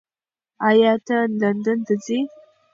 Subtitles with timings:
[0.67, 2.19] ایا ته لندن ته ځې؟